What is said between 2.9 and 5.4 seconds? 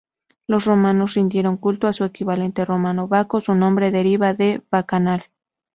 Baco, su nombre deriva de "bacanal".